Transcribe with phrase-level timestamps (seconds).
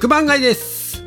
[0.00, 1.04] 九番街です。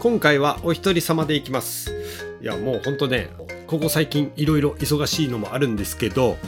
[0.00, 1.92] 今回はお一人様で行きます。
[2.40, 3.28] いやもうほんとね
[3.66, 6.38] ここ最近いろいろ忙しいのもあるんですけど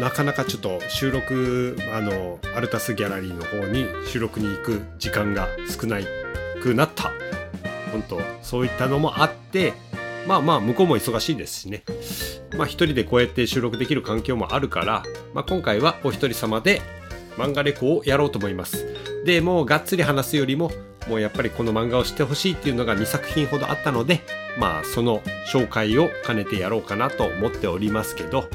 [0.00, 6.00] なかなかちょっと収録あのアルタスギャラリーの方に収録に行く時間が少な
[6.60, 7.12] くなった。
[7.92, 9.74] 本当そういったのもあって
[10.26, 11.84] まあまあ向こうも忙しいですしね。
[12.58, 15.04] まあ一人でこうやって収録できる環境もあるから、
[15.34, 16.82] まあ、今回はお一人様で
[17.36, 19.15] 漫画レコをやろうと思います。
[19.26, 20.70] でもうがっつり話すよりも
[21.08, 24.20] もうやっぱりこの漫画を知ってほしいっていうのが2作品ほどあったので
[24.56, 25.20] まあその
[25.52, 28.48] 紹介を兼ねてやろうかなと思っておりますけど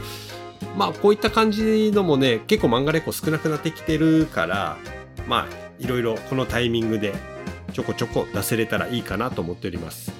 [0.77, 4.77] まあこういった感じのもね結構漫画レコ少なくなってきてるから
[5.27, 7.13] まあいろいろこのタイミングで
[7.73, 10.13] ちょこちょこ出せれたらいいかなと思っております。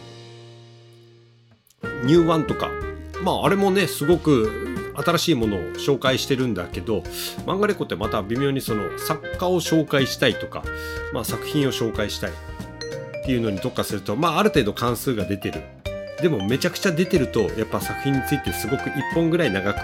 [2.04, 2.70] ニューワンとか
[3.24, 4.61] まああれもねすごく
[4.96, 7.00] 新しいものを紹介してるんだけど
[7.46, 10.64] 漫画レコってまた微妙にその作家を紹介したいとか、
[11.14, 12.34] まあ、作品を紹介したいっ
[13.26, 15.62] ていうのに特化すると、まあ、ある程度関数が出てる。
[16.22, 19.80] でもめちゃくちゃ出てるとやっぱ作品についてすごく1本ぐらい長く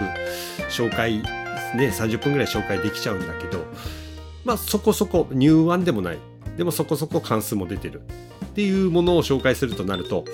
[0.70, 3.64] 紹介ね30分ぐらい紹介できちゃうんだけど
[4.44, 6.18] まあそこそこ入腕でもない。
[6.56, 8.02] でもそこそこ関数も出てる。
[8.46, 10.24] っていうものを紹介するとなると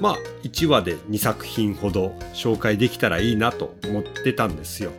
[0.00, 4.92] まあ1話で2作品ほど紹介できたらいいなと思ってたんですよ。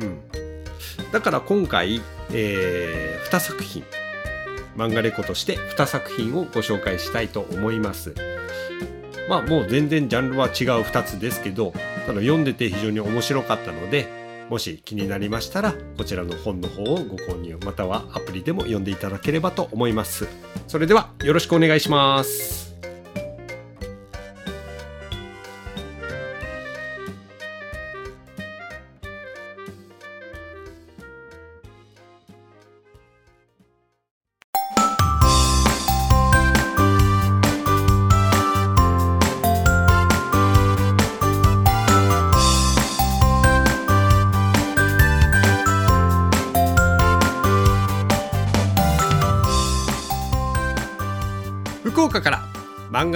[0.00, 0.20] うん、
[1.12, 2.00] だから今回、
[2.32, 3.84] えー、2作品
[4.76, 8.14] 漫画レコとして2作品をご紹介したいと思います。
[9.28, 11.72] まあもう全然ジャンルは違う2つですけど
[12.06, 14.08] ただ読んでて非常に面白かったので
[14.50, 20.28] もし気になりましたらこちらの本の方をご購入またはアプリでも読んでいただければと思います。
[20.66, 22.61] それではよろしくお願いします。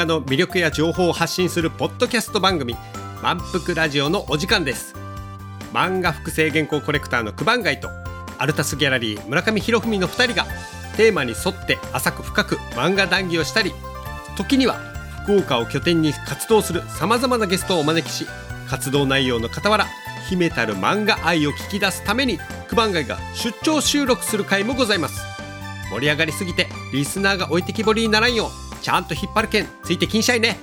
[0.07, 2.77] の魅力や情報を発信するポッドキャスト番組
[3.23, 4.95] 満腹ラジオのお時間です。
[5.73, 7.91] 漫画複製原稿コレクターの九番街と
[8.39, 10.47] アルタスギャラリー村上博文の2人が
[10.97, 13.73] テーマに沿って浅く深く漫画談義をしたり
[14.37, 14.75] 時には
[15.25, 18.27] 福岡を拠点に活動するさまざまなゲストをお招きし
[18.69, 19.87] 活動内容の傍ら
[20.29, 22.39] 秘めたる漫画愛を聞き出すために
[22.71, 25.37] 九番街が出張収録する回もございます。
[25.91, 30.59] 盛り上がりすぎてリスナーが置いてきぼりにならんようちゃんと引っ張る剣ついてきんしゃいね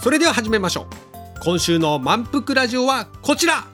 [0.00, 3.64] それでは始めましょう今週の満腹ラジオはこちら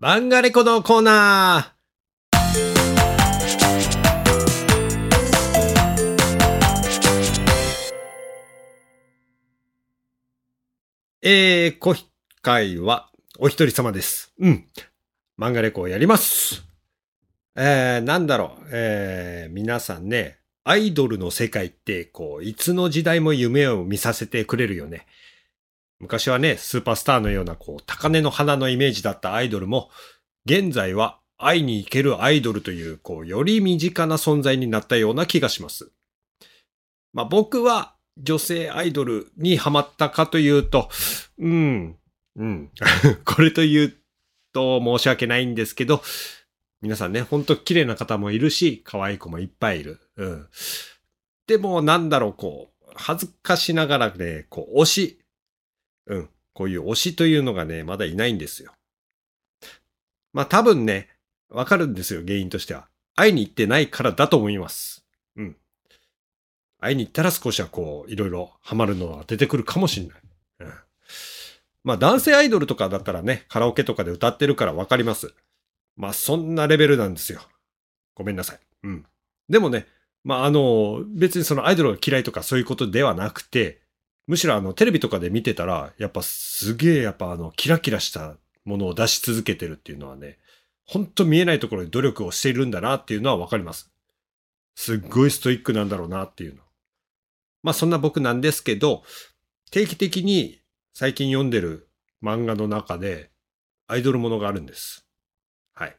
[0.00, 1.80] 漫画レコのコーナー
[11.22, 11.96] えー、今
[12.40, 14.32] 回はお一人様です。
[14.38, 14.64] うん。
[15.38, 16.69] 漫画レコをやります。
[17.56, 25.06] えー、なんだろう、えー、皆さんね、アイドルの世界って、こう、いつの時代も夢を見させてくれるよね。
[25.98, 29.90] 昔はね、スーパースターのような、こう、高根の花のイメージだったアイドルも、
[30.46, 35.90] 現在は会いに行けるアイドルという、こう、より身近な存在になったような気がします。
[37.12, 40.88] まあ僕は女性アイドルにハマったかというと、
[41.38, 41.96] うん、
[42.36, 42.70] うん。
[43.24, 43.94] これと言う
[44.52, 46.02] と申し訳ないんですけど、
[46.82, 50.00] 皆さんね、ほんと綺麗な方もいるし、可愛い子もいっぱいいる。
[50.16, 50.48] うん。
[51.46, 55.20] でも、なんだろう、こう、恥ずかしながらね、こう、推し。
[56.06, 56.30] うん。
[56.54, 58.72] こういう推しというのがね、まだいないんですよ。
[60.32, 61.08] まあ多分ね、
[61.48, 62.88] わかるんですよ、原因としては。
[63.14, 65.04] 会いに行ってないからだと思います。
[65.36, 65.56] うん。
[66.78, 70.20] 会いに行ったら少しはこう、いろいろハマるのは出てくるかもしれない。
[70.60, 70.72] うん。
[71.84, 75.34] まあ男性アイドルとかだったらね、カラオケとかで歌ってるからわかります。
[76.00, 77.42] まあそんなレベルなんですよ。
[78.14, 78.58] ごめんなさい。
[78.84, 79.06] うん。
[79.50, 79.86] でもね、
[80.24, 83.82] まああの、別にそのアイドルが嫌いとかそういうことではなくて、
[84.26, 90.38] むしろあのテレビとかで見てたら、やっぱすげえやっぱあのキラキラしたものを出し続けてるっていうのはね、
[90.86, 93.92] ほんと見えないところで努力をしているんだなっていうのはわかります。
[94.74, 96.62] すっごいストイックなんだろうなっていうの。
[97.62, 99.02] まあそんな僕なんですけど、
[99.70, 100.60] 定期的に
[100.94, 101.90] 最近読んでる
[102.22, 103.30] 漫画の中で
[103.86, 105.06] アイドルものがあるんです。
[105.80, 105.96] はい。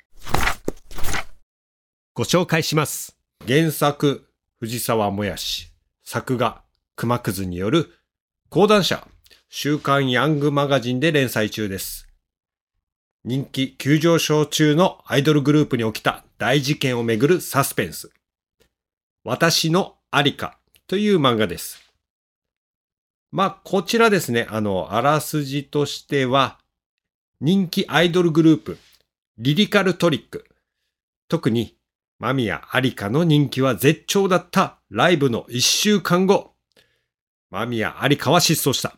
[2.14, 3.18] ご紹介します。
[3.48, 4.30] 原作、
[4.60, 5.74] 藤沢もやし、
[6.04, 6.62] 作画、
[6.96, 7.92] 熊くずによる
[8.50, 9.08] 講談社、
[9.50, 12.08] 週刊ヤングマガジンで連載中です。
[13.26, 18.12] 人気急上昇中のアイドルグループに起きた大事件をめぐるサスペンス。
[19.24, 21.80] 私のありかという漫画です。
[23.32, 26.60] まあ、こちらですね、あの、あらすじとしては、
[27.40, 28.78] 人気アイドルグループ、
[29.44, 30.46] リリカルトリック。
[31.28, 31.76] 特に、
[32.20, 36.54] マミヤ・アリカの人気は絶頂だったライブの一週間後、
[37.50, 38.98] マミヤ・アリカは失踪した。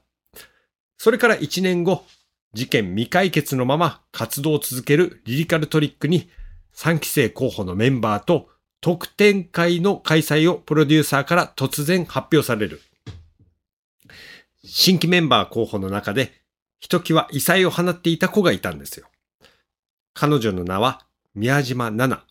[0.98, 2.04] それから一年後、
[2.52, 6.30] 事件未解決のまま活動を続けるリリカルトリックに
[6.76, 8.50] 3期生候補のメンバーと
[8.82, 12.82] 特典会の開催をプロデューサーから突然発表される。
[14.66, 16.34] 新規メンバー候補の中で
[16.82, 19.08] ひときわ異彩を放っていた子がいたんですよ。
[20.14, 21.06] 彼女の名は
[21.36, 22.24] 宮島奈々。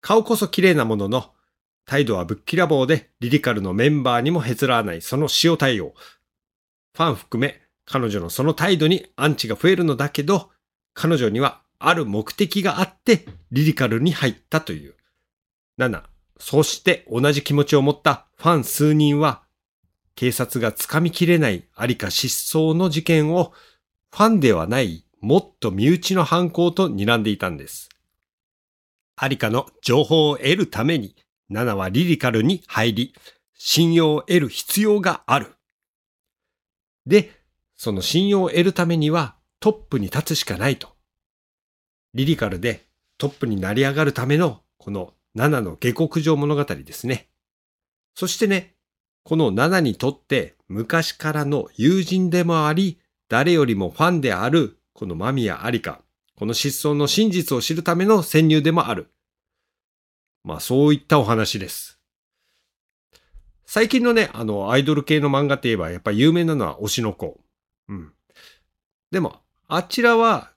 [0.00, 1.32] 顔こそ綺麗なものの、
[1.84, 5.94] 態度はぶっきらぼうでリリカルのメンバーにもへつらわないその塩対応。
[6.94, 10.50] ファン含め彼女のその態度にアンチが増えるのだけど、
[10.94, 14.94] 彼女にはある目的があってリリカルに入ったという。
[15.78, 16.02] 7.
[16.38, 19.42] そして同じ気持ちを持ったファン数人は、
[20.14, 23.52] 警察がつかみきれないありか失踪の事件を
[24.10, 27.88] ファンではないもっと身内の犯行と睨んでいたんです。
[29.16, 31.14] アリカの情報を得るために、
[31.50, 33.14] ナナはリリカルに入り、
[33.54, 35.54] 信用を得る必要がある。
[37.06, 37.32] で、
[37.76, 40.88] その信用を得るためにはトップに立つしかないと。
[42.14, 42.86] リリカルで
[43.18, 47.28] トップになり上がるためのこの7の下克上物語ですね。
[48.14, 48.74] そしてね、
[49.22, 56.02] この7にとって昔からの友人でもあり、誰よりもファンであるこのマミヤ・アリカ、
[56.36, 59.10] この失踪の真実を知るための潜入でもある。
[60.44, 61.98] まあそういったお話です。
[63.64, 67.40] 最近のね、あの、アイドル系の漫画といえば、やっぱ有名なのは推しの子。
[67.88, 68.12] うん。
[69.10, 70.50] でも、あちらは、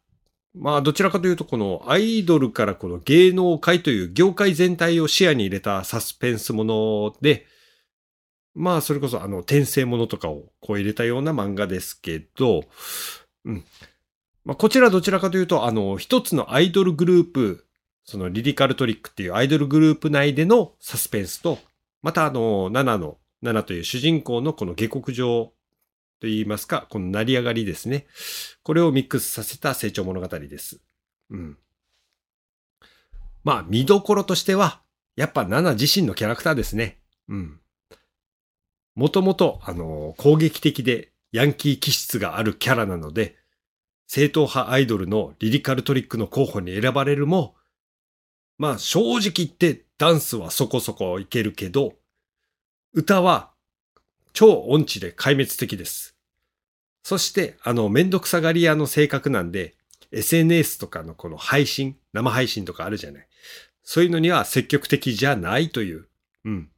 [0.53, 7.45] まあ、どちらかというと、このアイドルからこの芸能界という業界全体を視野に入れたサスペンスもので、
[8.55, 12.65] まあ、それこそ、あの、転生ものとかをこう入れたような漫画ですけど、
[13.45, 13.63] うん。
[14.45, 17.65] まあ、こちらどちらかというと、あの、一つのアイドルグループ、
[18.03, 21.59] そのリリカルトリックっていうアイドルグループ内でのサスペンスと、
[22.01, 25.53] またあの、7の、7という主人公のこの下克上
[26.19, 28.07] と言いますか、この成り上がりですね。
[28.63, 30.81] これをミックスさせた成長物語です。
[31.29, 31.57] うん。
[33.43, 34.81] まあ、見どころとしては、
[35.15, 36.99] やっぱナナ自身のキャラクターですね。
[37.29, 37.59] うん。
[38.95, 43.37] もともと、あの、攻撃的でヤンキー気質があるキャラなので、
[44.07, 47.55] 正統派アイドルのリリカルトリックの候補に選ばれるも、
[48.57, 51.93] まあ正直言ってダンスはそこそこいけるけど、
[52.93, 53.51] 歌は
[54.33, 56.15] 超音痴で壊滅的です。
[57.03, 59.75] そして、あの、めんどくさがり屋の性格なんで、
[60.11, 63.27] SNS とかのこの配信、生配信とかあるじゃない。
[63.83, 66.07] そういうのには積極的じゃないという。
[66.45, 66.69] うん。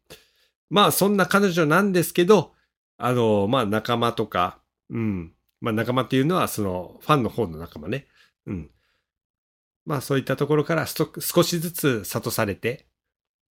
[0.70, 2.54] まあ、そんな彼女なんですけど、
[2.98, 5.35] あの、まあ、仲間とか、うん。
[5.66, 8.06] まあ、仲間っていうのは、その、ファンの方の仲間ね。
[8.46, 8.70] うん。
[9.84, 12.86] まあ、そういったところから少しずつ諭されて、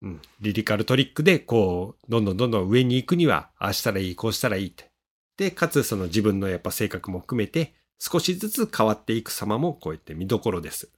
[0.02, 0.22] うん。
[0.42, 4.92] リリカルトリックで、こう、どんどんどんどん上に行くには、ああしたらいい、こうしたらいいって。
[5.38, 10.92] で、かつその自分のやっぱ性格も含めて、少しずつ変わっていく様もこうやって見どころです。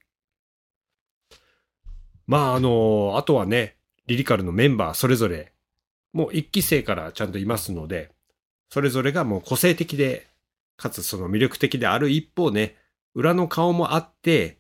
[2.25, 3.75] まあ、あの、あとはね、
[4.07, 5.53] リリカルのメンバーそれぞれ、
[6.11, 8.09] もう一期生からちゃんといますので、
[8.73, 10.32] それぞれがもう個性的で、
[10.83, 12.75] かつその魅力的である一方ね、
[13.15, 14.57] 裏の顔もあって、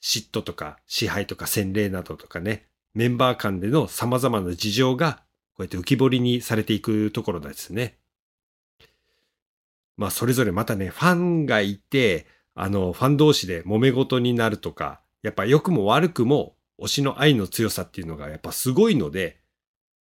[0.00, 7.98] 嫉妬とか支配とか洗礼などとかね、メンバー間での様々な事情がこうやって浮き彫りにされていくところですね。
[9.96, 19.40] まあそれぞれまたね、ファンがいて、あの、ファン同士で揉め事になるとか、やっぱ良くも悪くも推しの愛の強さっていうのがやっぱすごいので、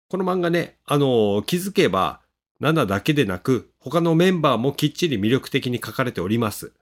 [0.10, 2.20] この漫画ね、あの、気づけば、
[2.62, 6.74] 7だけでなく、他のメンバーもきっちり魅力的に書かれております。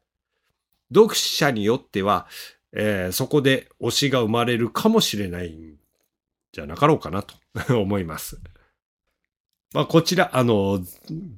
[0.94, 2.28] 読者によっては、
[2.72, 5.76] えー、そこで推しが生まれるかもしれないん
[6.52, 7.36] じゃなかろうかなと
[7.80, 8.40] 思います。
[9.74, 10.84] まあ、こちら、あの、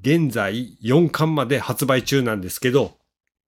[0.01, 2.98] 現在4巻まで発売中なんですけど、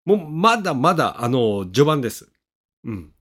[0.06, 2.32] もうまだまだ、あの、序盤です。
[2.86, 3.12] うん。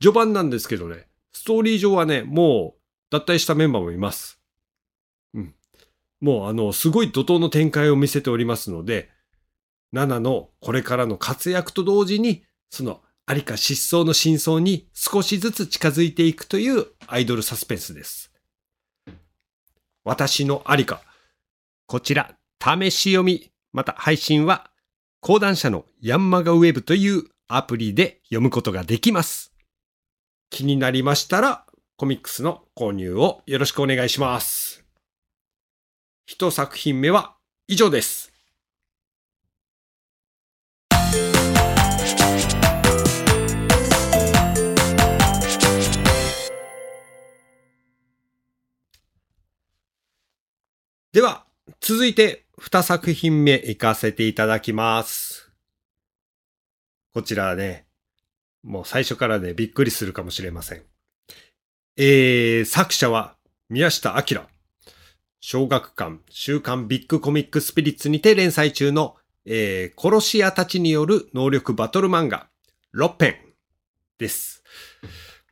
[0.00, 2.80] 序盤なんですけどね、ストーリー上はね、もう
[3.10, 4.40] 脱退したメンバーもいます。
[6.20, 9.10] もう、あの、すごい怒涛の展開を見せておりますので、
[9.94, 18.32] 7のこれからの活躍と同時に、そのありか失踪の真相に少しずつ近づいていくというアイドルサスペンスです。
[20.04, 21.02] 私のありか。
[21.86, 24.70] こちら、試し読み、また配信は、
[25.20, 29.52] 講談社のヤンマガウェブというアプリで読むことができます。
[30.50, 34.65] 気になりましたら、コミックスの購入をよろしくお願いします。
[36.28, 37.36] 一作品目は
[37.68, 38.32] 以上です。
[51.12, 51.46] では、
[51.80, 55.52] 続いて二作品目行かせていただきます。
[57.14, 57.86] こちらはね、
[58.64, 60.82] もう最初からね、びっくりするかもしれません。
[61.96, 63.36] えー、作者は
[63.70, 64.55] 宮下明。
[65.48, 72.48] 小学館、週刊ビッグコミックスピリッツにて連載中の、えー、殺し屋たちによる能力バトル漫画、
[72.96, 73.36] 6編
[74.18, 74.64] です。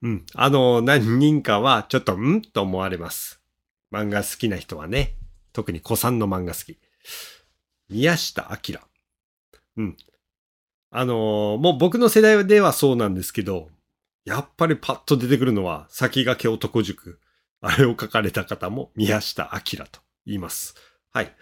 [0.02, 0.26] うん。
[0.34, 3.40] あの、何人かはちょっと、んと思われます。
[3.92, 5.14] 漫画好きな人はね。
[5.52, 6.76] 特に古参の漫画好き。
[7.88, 8.80] 宮下明。
[9.76, 9.96] うん。
[10.90, 13.68] あのもう僕の世代ではそうなんですけど、
[14.24, 17.20] やっぱりパッと出てくるのは、先駆け男塾。
[17.66, 20.74] あれを書かれた方も宮下明と言います。
[21.12, 21.34] はい。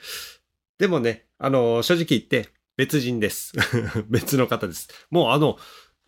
[0.79, 3.53] でもね、あの正直言って別人です。
[4.09, 4.89] 別の方です。
[5.11, 5.59] もうあの、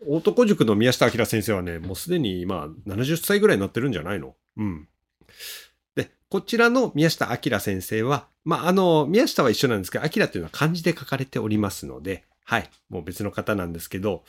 [0.06, 4.37] 男塾の宮下明先生はね、もうすでに今70歳ぐらいになってるんじゃないの？
[4.56, 4.88] うん。
[5.97, 14.25] で、こちらの宮下明先生は、まあ、あの、宮下は一緒なんですけど、明っていうのは漢字で書かれておりますので、はい、もう別の方なんですけど、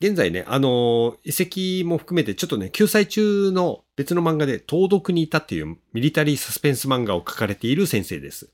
[0.00, 8.52] 現在ね、あの、遺跡も含めてちょっとね、救済中の別の漫画で、盗読にいたっていうミリタリーサスペンス漫画を書かれている先生です。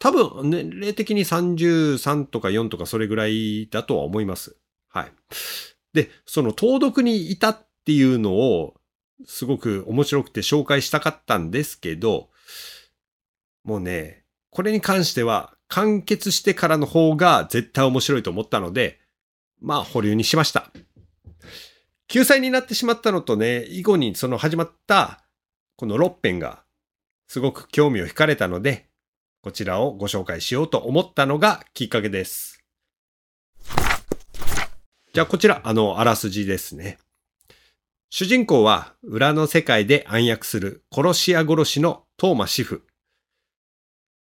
[0.00, 4.56] 多分、年齢的に33とか4とかそれぐらいだとは思います。
[4.88, 5.12] はい。
[5.92, 8.74] で、その盗読にいたっていうのを、
[9.26, 12.30] すごく面白くて紹介したかったんですけど、
[13.62, 19.00] もうね、これに関しては完結してからの方が絶対面白いと思ったので、
[19.64, 20.70] まあ保留にしました。
[22.06, 25.24] 救済になってしまったのとね、以後にその始まった
[25.76, 26.62] この6編が
[27.28, 28.90] すごく興味を惹かれたので、
[29.40, 32.62] こちらをご紹介しようと思ったのがきっかけです。
[35.14, 36.98] じゃあこちら、あの、あらすじですね。
[38.10, 42.84] 主人公は裏の世界で暗躍する殺し屋殺しのトーマシフ。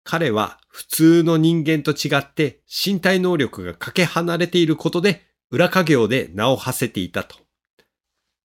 [0.04, 7.36] 彼は普通の人間と違って身体能力がかけ離れていることで裏稼業で名を馳せていたと。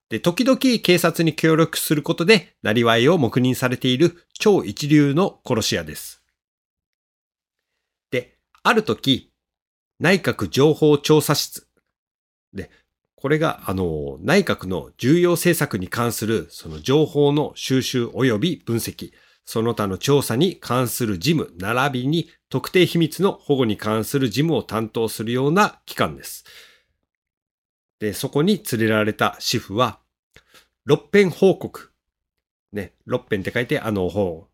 [0.10, 6.24] で、時々警察に協力することで、なりわいを黙認されている超一流の殺し屋です。
[8.10, 9.32] で、ある時、
[10.00, 11.68] 内閣情報調査室。
[12.54, 12.72] で、
[13.16, 19.12] これが、あの、内閣の重要政策に関する、その情報の収集及び分析、
[19.51, 26.46] その他の調査に関する事務、並びに特定秘密の保護に関する事務を担当するような機関です。
[27.98, 30.01] で、そこに連れられた主婦は、
[30.86, 31.91] 六編報告。
[32.74, 34.50] ね、六編って書いて、あの法、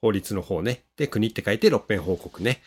[0.00, 0.84] 法律の方ね。
[0.96, 2.62] で、国って書いて六編報告ね。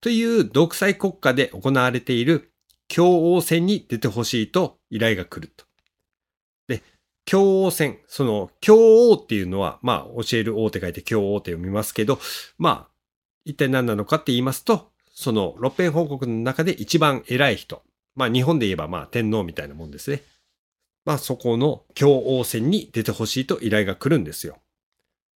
[0.00, 2.50] という独裁国家で行われている
[2.88, 5.65] 共王戦に出てほしいと依頼が来ると。
[7.26, 12.18] で、共王戦、その共王っていうのは、まあ教える王って書いて共王って読みますけど、
[12.58, 12.88] まあ
[13.44, 17.82] 一体何なのかって言いますと、その六編報告の中で一番偉い人。
[18.14, 20.22] まあ日本で言えばまあ天皇みたいなもんですね。
[21.04, 24.58] まあそこの共王戦に出てほしいと依頼が来るんですよ。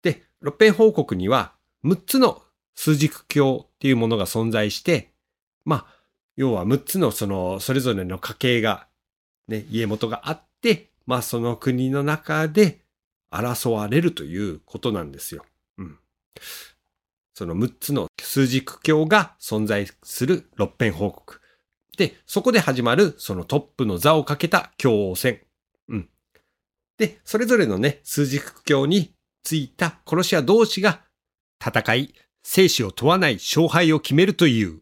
[0.03, 1.53] で、六編報告には
[1.85, 2.43] 6つの
[2.75, 5.11] 数軸教っていうものが存在して、
[5.65, 5.97] まあ
[6.37, 8.87] 要は6つのその、それぞれの家系が、
[9.49, 12.81] ね、家元があって、まあその国の中で
[13.31, 15.45] 争われるということなんですよ。
[15.79, 15.99] うん。
[17.35, 21.41] その6つの数軸教が存在する六編報告。
[21.97, 25.41] で、そこで始まるそのトップの座をかけた共王戦。
[25.89, 26.09] うん。
[26.99, 31.03] で、それぞれのね、数軸教についた殺し屋同士が
[31.65, 34.81] 戦い、生死を問わない勝敗を決めるという。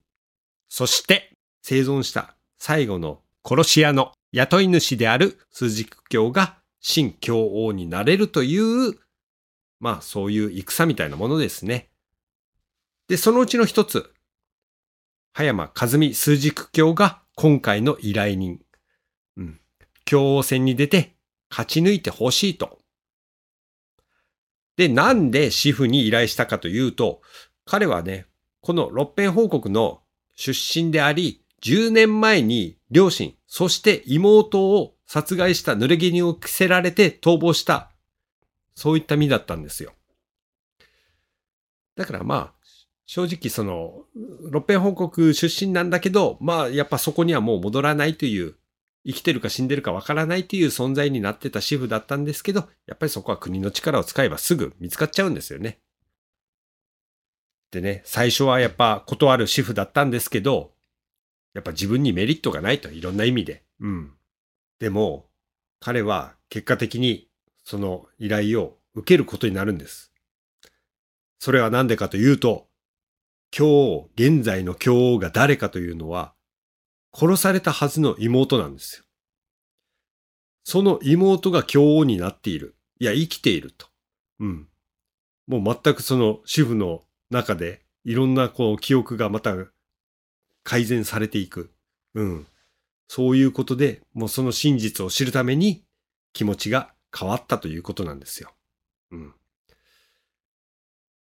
[0.68, 8.98] そして、生存した最後の殺し屋の雇い主である数軸教が新教王になれるという、
[9.78, 11.88] まあそういう戦みたいなものですね。
[13.06, 14.12] で、そのうちの一つ、
[15.32, 18.58] 葉山和美数軸教が今回の依頼人。
[19.36, 19.60] うん。
[20.04, 21.14] 教王戦に出て
[21.48, 22.80] 勝ち抜いてほしいと。
[24.76, 27.22] で、なんで主婦に依頼したかというと、
[27.64, 28.26] 彼はね、
[28.60, 30.02] この六編報告の
[30.34, 37.92] 出身であり、10年前に両親、そして妹を殺害した濡れ衣を着せられて逃亡した。
[38.74, 39.92] そういった身だったんですよ。
[41.94, 42.52] だからまあ、
[43.06, 44.06] 正直その、
[44.50, 48.56] 六辺報告出身なんだけど、まあやっぱそこにはもう戻らないという、
[49.06, 55.78] 生きてるか死んでるかわからないという存在になってた主婦だったんですけど、やっぱりそこは国の力を使えばすぐ見つかっちゃうんですよね。
[57.70, 60.73] でね、最初はやっぱ断る主婦だったんですけど、
[61.54, 63.62] やっぱ自分にメリットがないと、いろんな意味で。
[63.80, 64.12] うん。
[64.80, 65.30] でも、
[65.80, 67.28] 彼は結果的に
[67.64, 70.12] その依頼を受けることになるんです。
[71.38, 72.68] それは何でかというと、
[73.56, 76.34] 今日、現在の今日が誰かというのは、
[77.12, 79.04] 殺されたはずの妹なんですよ。
[80.64, 82.76] その妹が今日になっている。
[82.98, 83.86] いや、生きていると。
[84.40, 84.68] うん。
[85.46, 89.54] もう全くその主婦の中で、いろんなこう記憶がまた
[90.64, 91.70] 改善されていく。
[92.14, 92.46] うん。
[93.08, 95.84] そういうことで、もうその真実を知るために
[96.32, 98.50] 気持ちが変わったということなんですよ。
[99.12, 99.34] うん。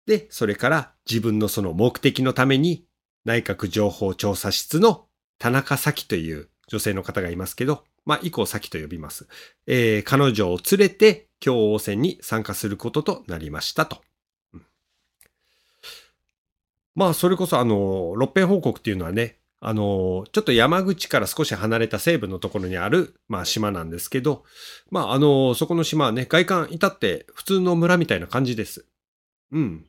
[0.07, 2.87] で、それから自分のその目的のために
[3.25, 5.07] 内閣情報調査室の
[5.39, 9.29] 田中咲という女性の方がいますけど、まあ、以降咲と呼びます。
[9.67, 14.03] えー、彼女を連れて共王戦に参加することとなりましたと。
[16.95, 24.45] まあ、それこそあの、六辺報告っていうのはね、あの、ちょっと山口から少し離れた西部のところにある、まあ島なんですけど、
[24.91, 28.87] まああの、そこの島はね、外観至って普通の村みたいな感じです。
[29.53, 29.87] うん。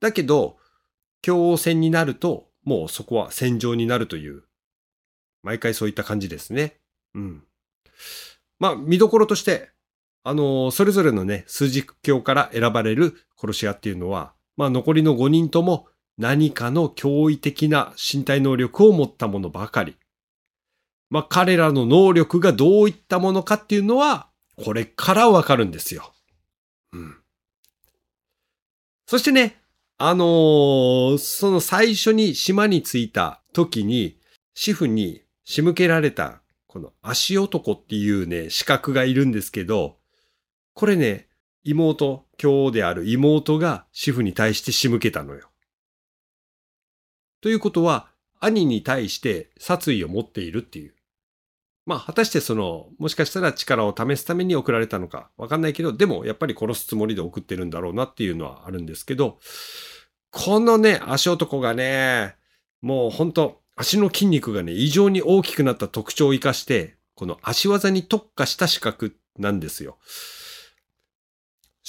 [0.00, 0.56] だけど、
[1.22, 4.42] 共王戦になると、もうそこは戦場になるという、
[5.44, 6.80] 毎回そういった感じですね。
[7.14, 7.44] うん。
[8.58, 9.70] まあ、見どころとして、
[10.24, 15.86] あの、それぞれのね、数字教から選ばれる殺し屋っていうのは、まあ残りの5人とも
[16.18, 19.96] 何かの驚異的な身体能力を持ったものばかり。
[21.10, 26.12] まあ、彼らの能力がどういったものかっていうのは、これからわかるんですよ。
[26.92, 27.16] うん。
[29.06, 29.56] そしてね、
[29.98, 34.18] あのー、その最初に島に着いた時に、
[34.54, 39.98] 主婦に仕向けられた、この足男っていうね、資格がいるんですけど、
[40.74, 41.28] これね、
[41.62, 45.50] 妹、今日である妹が主婦に対して仕向けたのよ。
[47.46, 48.08] ということは、
[48.40, 50.94] 兄に対して殺意を持っているっていう。
[51.84, 59.38] まあ、果たしてその、もしかしたら力を試すために送られたのかわかんないけど、でもやっぱり殺すつもりで送ってるんだろうなっていうのはあるんですけど、
[60.32, 62.34] このね、足男がね、
[62.82, 69.98] もうほんと足の筋肉がね、異常に大きくなった特徴を活かして、この足技に特化した資格なんですよ。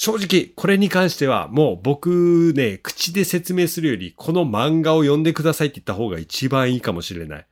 [0.00, 7.46] 正直、これに関してはもう僕ね、口で説明するより、この漫画を読んでくださいって言った方が一番いいかもしれない。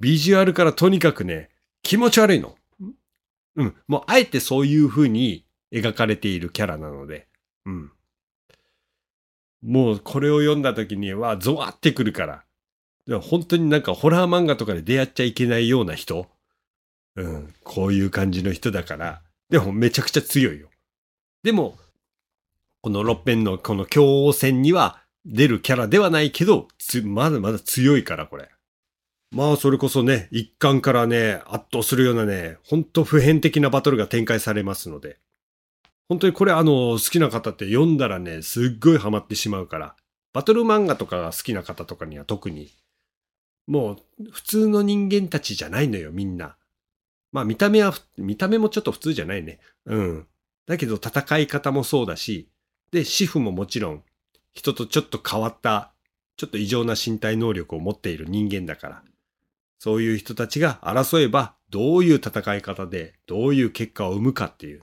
[0.00, 1.50] ビジュアルからとにかくね、
[1.82, 2.56] 気持ち悪いの。
[3.56, 3.76] うん。
[3.86, 5.44] もうあえてそういう風に
[5.74, 7.28] 描かれているキャラなので。
[7.66, 7.92] うん。
[9.62, 13.20] もうこれを読んだ時にはゾワってくるから。
[13.20, 16.28] 本当になんかホラー漫画とかで出会っちゃいけないような人。
[17.16, 17.54] うん。
[17.62, 19.20] こういう感じの人だから。
[19.50, 20.70] でもめちゃくちゃ強いよ。
[21.44, 21.76] でも、
[22.80, 26.68] このロッペンのこの共王戦には出るキャラではないけど、
[27.04, 28.48] まだまだ強いから、これ。
[29.30, 35.18] まあ、それこそね、一巻からね、圧倒するようなね、ほんと普遍的なバトルが展開されますので。
[36.08, 39.96] 本当にこれあの、好きな方って読んだらね、すっごいハマってしまうから。
[40.32, 42.70] バトル漫画とかが好きな方とかには特に。
[43.66, 46.56] もう、普通の人間たちじゃないのよ、みんな。
[47.32, 49.58] まあ見た目は、見た目もちょっと普通じゃないね。
[49.84, 50.26] うん。
[50.66, 52.48] だけど戦い方もそうだし、
[52.90, 54.02] で、主婦ももちろん
[54.52, 55.92] 人とちょっと変わった、
[56.36, 59.02] ちょっと異常な身体能力を持っている人間だから、
[59.78, 64.82] そういう人たちが争えばどういう戦い方でどういう結果を生むかっていう、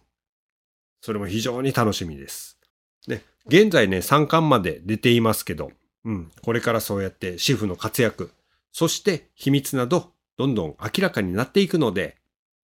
[1.01, 2.59] それも非常に楽しみです。
[3.07, 5.71] で、現在ね、3巻まで出ていますけど、
[6.03, 8.31] うん、これからそうやって主婦の活躍、
[8.71, 12.17] そして秘密など、どんどん明らかになっていくので、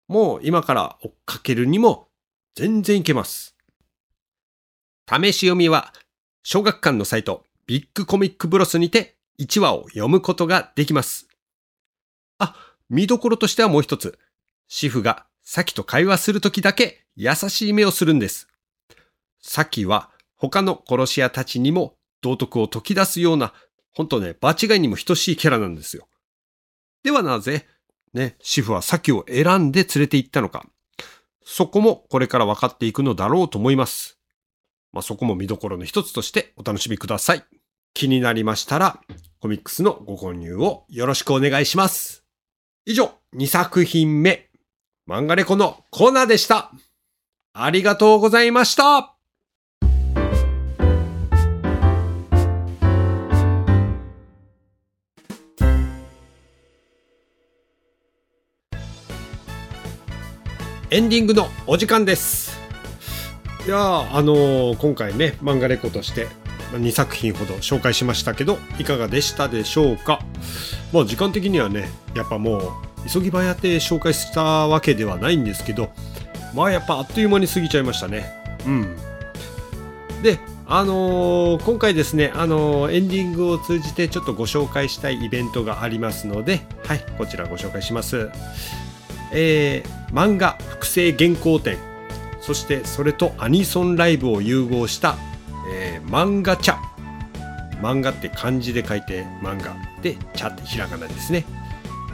[0.06, 2.08] もう今から追っかけるにも
[2.54, 3.54] 全然いけます。
[5.08, 5.92] 試し読みは、
[6.42, 11.28] 小学館のサイト、ビッグコミックブロスにて1話を読むことができます。
[12.38, 12.56] あ、
[12.88, 14.18] 見どころとしてはもう一つ。
[14.68, 18.48] 主婦がサキと会話するときだけ優しい目をするんです。
[19.42, 23.52] サキは他の殺し屋たちにも道徳を解き出すような、
[23.92, 26.08] ほんとね、場違いにも等しいキャラなんですよ。
[27.02, 27.66] ではなぜ、
[28.12, 30.66] ね、主婦はサキを選んで連れて行ったのか。
[31.52, 34.20] そこもこれから分かっていくのだろうと思います。
[34.92, 37.44] まあ、そこも見どころの一つとしてお楽しみください。
[37.92, 39.00] 気になりましたら、
[39.40, 42.24] コミックスのご購入をよろしくお願いします。
[42.86, 44.48] 以上、2作品目、
[45.08, 46.70] 漫画レコのコーナーでした。
[47.52, 49.19] ありがとうございました。
[60.92, 62.58] エンディングのお時間です。
[63.64, 63.76] いや
[64.12, 66.26] あのー今回ね漫画レコとして
[66.72, 70.18] 2作品ほど紹介しましたけどいかがでしたでしょうか？
[70.92, 72.62] まあ時間的にはねやっぱもう
[73.08, 75.92] 急ぎ早で紹介したわけではないんですけど
[76.54, 78.32] まあやっぱあっという間に過ぎちゃいましたね。
[78.66, 78.96] うん。
[80.24, 88.28] であのー今回ですね、あのーエンディングを通じてちょっとご紹介したいイベントがありますので、はい、こちらご紹介します。
[89.32, 91.78] えー漫画複製原稿展、
[92.40, 95.16] そしてそれとアニソンライブを融合した、
[95.72, 96.78] えー漫画茶。
[97.80, 101.44] 漫画って漢字で書いて漫画で茶ってひらがなですね。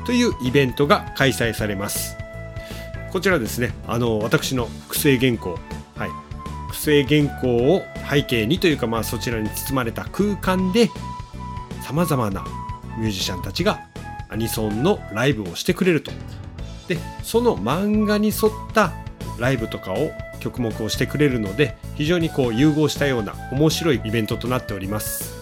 [0.05, 2.17] というイベントが開催されます。
[3.11, 5.59] こちらですね、あの私の複製原稿、
[5.97, 6.11] はい、
[6.69, 10.91] 複製原稿を背景にというか、まあ、そちらに包まれた空間で
[11.83, 12.45] さまざまな
[12.99, 13.81] ミュージシャンたちが
[14.29, 16.13] アニソンのライブをしてくれると。
[16.89, 18.93] でその漫画に沿った
[19.39, 25.35] ライブとかを曲目をしてくれるので非常にこう融合したような面白いイベントとなっております。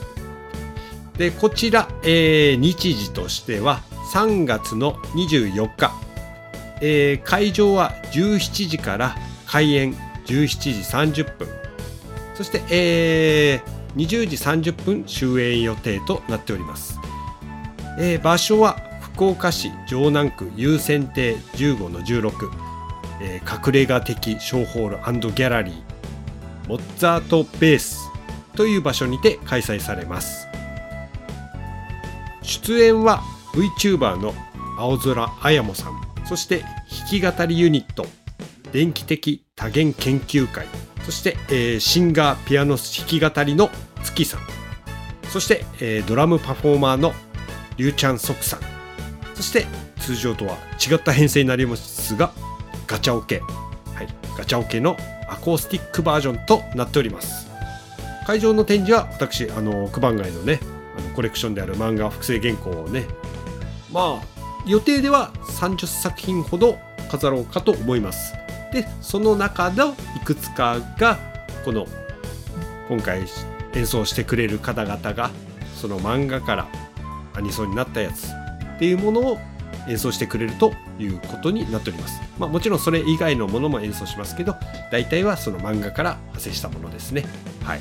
[1.19, 5.93] でこちら、えー日時としては3月の24日、
[6.81, 9.15] えー会場は17時から
[9.47, 9.95] 開演
[10.27, 11.49] 17時30分。
[12.35, 16.99] そして、えー20時30分終演予定となっております、
[17.99, 18.77] えー場所は
[19.15, 22.33] 福岡市城南区優先亭15の16、
[23.23, 28.11] えー隠れ家的ショーホールギャラリーモッツァートベース
[28.57, 30.49] という場所にて開催されます。
[32.43, 33.21] 出演は
[33.53, 34.35] VTuber の
[34.79, 36.69] 青空あやもさんそして弾
[37.09, 38.07] き語りユニット
[38.73, 40.67] 電気的多元研究会
[41.05, 43.71] そして、えーシンガーピアノ弾き語りの
[44.03, 44.41] 月さん
[45.29, 47.13] そして、えードラムパフォーマーの
[47.77, 48.74] りゅうちゃんそくさん。
[49.35, 49.67] そして
[49.99, 52.33] 通常とは違った編成になりますが
[52.87, 53.41] ガチャオケ、
[53.95, 54.97] はい、ガチャオケの
[55.29, 57.49] アコースティックバージョンとなっております。
[58.27, 60.61] 会場の展示は私あの九番街のね
[60.97, 63.05] あのコレクションである漫画複製原稿をね
[63.93, 64.35] まあ
[64.67, 66.79] 予定では30作品ほど
[67.11, 68.35] 飾ろうかと思います。
[68.73, 71.19] でその中のいくつかが
[71.65, 71.87] この
[72.89, 73.25] 今回
[73.75, 75.31] 演奏してくれる方々が
[75.75, 76.69] その漫画から
[77.35, 78.44] アニソンになったやつ。
[78.75, 79.39] っていうものを
[79.89, 82.21] 演奏してくれるということになっております。
[82.39, 84.57] まあもちろんそれ以外のものも演奏しますけど、
[84.91, 87.25] 大体はその漫画から派生したものですね。
[87.63, 87.81] はい。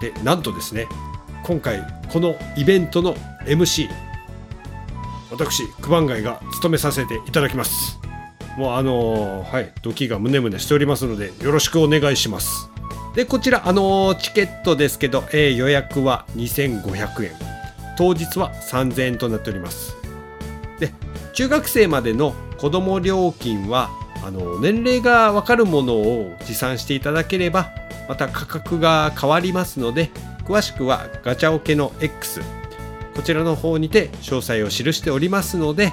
[0.00, 0.86] で、なんとですね、
[1.44, 3.88] 今回このイベントの MC、
[5.30, 7.98] 私、九番街が務めさせていただきます。
[8.56, 12.70] もうあのーはい、ドキがムネムネしておりますので、よろしくお願いします。
[13.14, 17.32] で、こちら、あのーチケットですけど、えー予約は2500円。
[17.98, 19.96] 当日は3000円となっております。
[21.36, 23.90] 中学生までの子供料金は、
[24.24, 27.68] あの、年齢がわかるものを持参していただければ、
[28.08, 30.10] また価格が変わりますので、
[30.46, 32.40] 詳しくはガチャオケの X、
[33.14, 35.92] こちらの方にて詳細を記しておりますので、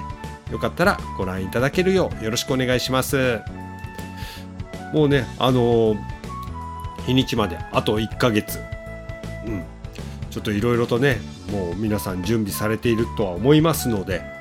[0.50, 3.40] よかったらご覧いただけるようよろしくお願いします。
[4.94, 5.94] もうね、あの
[7.04, 8.60] 日にちまであと1ヶ月。
[9.46, 9.62] うん。
[10.30, 11.18] ちょっといろいろとね、
[11.52, 14.33] もう皆さん準備されているとは思いますので、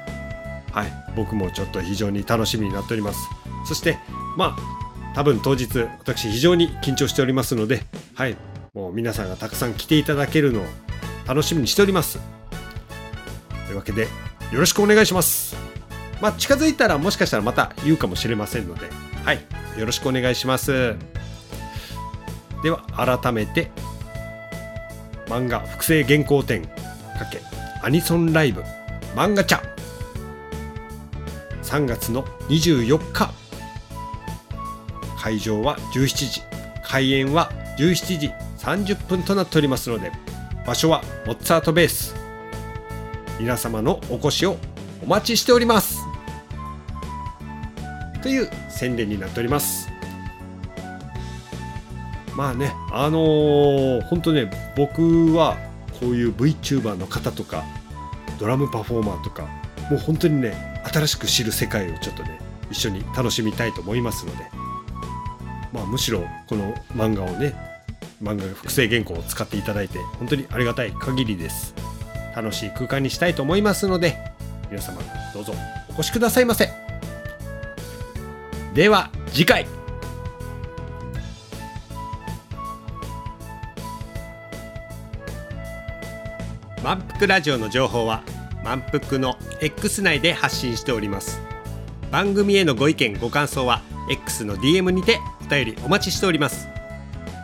[0.73, 3.19] はい、僕もちょっと非常に楽しみになっております。
[3.65, 3.97] そして、
[4.35, 5.67] まあ、多分当日、
[5.99, 7.83] 私非常に緊張しておりますので、
[8.15, 8.35] はい、
[8.73, 10.65] もう皆さんがたくさん来ていただけるのを
[11.27, 12.19] 楽しみにしております。
[13.67, 14.07] というわけで、
[14.51, 15.55] よろしくお願いします。
[16.19, 18.89] まあ、近づいたらもしかしたらまた言うかもしれませんので、
[19.23, 19.39] はい、
[19.77, 20.95] よろしくお願いします。
[22.63, 23.69] では、改めて、
[25.27, 27.41] 漫画複製原稿展かけ
[27.81, 28.63] アニソンライブ
[29.15, 29.61] 漫画茶
[31.73, 33.31] 3月の24日。
[35.17, 36.41] 会場は17時。
[36.83, 40.11] 開演は17時30分となっておりますので
[40.67, 42.15] 場所はモッツァートベース。
[43.39, 44.57] 皆様のお越しを
[45.03, 45.97] お待ちしております。
[48.21, 49.89] という宣伝になっております。
[52.35, 55.57] まあね、あのー本当ね、僕は
[55.99, 57.63] こういう VTuber の方とか、
[58.39, 59.47] ドラムパフォーマーとか、
[59.89, 64.43] もう本当にね、新しく知る世界をちょっとね、一緒に楽しみたいと思いますので、
[65.71, 67.55] まあむしろこの漫画をね、
[68.21, 71.73] 漫画複製原稿を使っていただいて、本当にありがたい限りです。
[72.35, 74.17] 楽しい空間にしたいと思いますので、
[74.69, 75.01] 皆様
[75.33, 75.53] どうぞ
[75.89, 76.69] お越しくださいませ。
[78.75, 79.67] では次回
[86.83, 88.23] 満腹ラジオの情報は
[88.63, 91.41] 満腹の X 内で発信しております。
[92.11, 96.67] 番組へのご意見ご感想は X の DM にてお便りお待ちしております。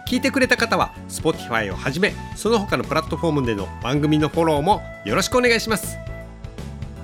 [0.07, 5.97] 聞いてくれた方は Spotify をはじめその他のプラットフォームでの番組のフォローもよろしくお願いします。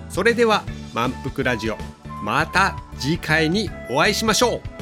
[0.09, 1.77] それでは満腹ラジオ
[2.23, 4.74] また次回にお会いしましょう。